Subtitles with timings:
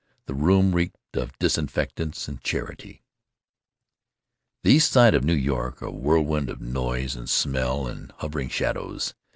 [0.25, 3.03] The room reeked of disinfectants and charity.
[4.63, 5.79] The East Side of New York.
[5.83, 9.13] A whirlwind of noise and smell and hovering shadows.